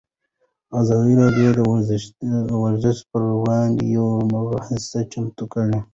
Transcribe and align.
ازادي 0.79 1.13
راډیو 1.21 1.49
د 2.49 2.53
ورزش 2.63 2.97
پر 3.09 3.21
وړاندې 3.41 3.83
یوه 3.97 4.15
مباحثه 4.33 4.99
چمتو 5.11 5.43
کړې. 5.53 5.79